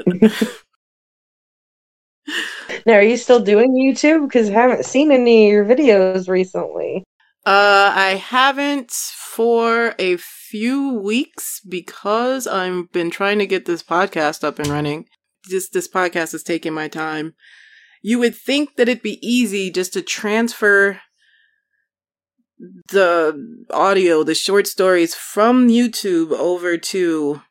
[2.85, 4.27] Now, are you still doing YouTube?
[4.27, 7.03] Because I haven't seen any of your videos recently.
[7.45, 14.43] uh I haven't for a few weeks because I've been trying to get this podcast
[14.43, 15.05] up and running.
[15.49, 17.33] Just this podcast is taking my time.
[18.01, 21.01] You would think that it'd be easy just to transfer
[22.89, 27.41] the audio, the short stories from YouTube over to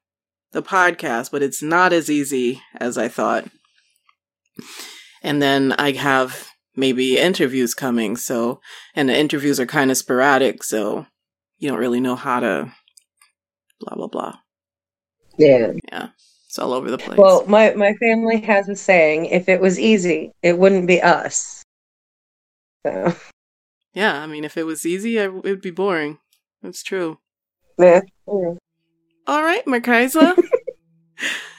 [0.52, 3.48] the podcast, but it's not as easy as I thought.
[5.24, 8.60] And then I have maybe interviews coming, so,
[8.94, 11.06] and the interviews are kind of sporadic, so
[11.58, 12.72] you don't really know how to
[13.80, 14.34] blah, blah, blah.
[15.38, 15.72] Yeah.
[15.90, 16.08] Yeah.
[16.46, 17.18] It's all over the place.
[17.18, 21.62] Well, my, my family has a saying if it was easy, it wouldn't be us.
[22.86, 23.14] So,
[23.94, 26.18] yeah, I mean, if it was easy, I, it would be boring.
[26.62, 27.18] That's true.
[27.78, 28.02] yeah.
[28.28, 28.54] yeah.
[29.26, 30.36] All right, Markaisa.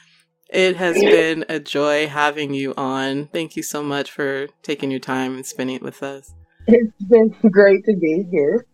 [0.56, 3.28] it has been a joy having you on.
[3.28, 6.34] Thank you so much for taking your time and spending it with us.
[6.68, 8.66] It's been great to be here.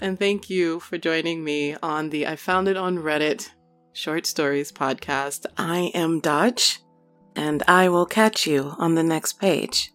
[0.00, 3.48] And thank you for joining me on the I Found It on Reddit
[3.94, 5.46] Short Stories podcast.
[5.56, 6.80] I am Dutch,
[7.34, 9.92] and I will catch you on the next page.